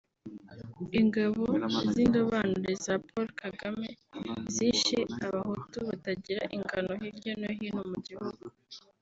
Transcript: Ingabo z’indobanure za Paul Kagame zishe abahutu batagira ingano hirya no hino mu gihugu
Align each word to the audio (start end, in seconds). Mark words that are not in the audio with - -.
Ingabo 0.99 1.43
z’indobanure 1.93 2.71
za 2.85 2.95
Paul 3.07 3.27
Kagame 3.43 3.89
zishe 4.53 4.99
abahutu 5.25 5.77
batagira 5.87 6.41
ingano 6.57 6.91
hirya 7.01 7.33
no 7.41 7.49
hino 7.57 7.81
mu 7.91 7.97
gihugu 8.07 8.45